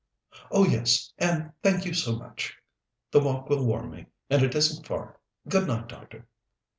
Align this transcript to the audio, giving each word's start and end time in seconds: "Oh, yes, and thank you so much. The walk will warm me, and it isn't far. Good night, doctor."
"Oh, 0.49 0.65
yes, 0.65 1.13
and 1.19 1.51
thank 1.61 1.85
you 1.85 1.93
so 1.93 2.15
much. 2.15 2.57
The 3.11 3.19
walk 3.19 3.49
will 3.51 3.63
warm 3.63 3.91
me, 3.91 4.07
and 4.31 4.41
it 4.41 4.55
isn't 4.55 4.87
far. 4.87 5.19
Good 5.47 5.67
night, 5.67 5.89
doctor." 5.89 6.27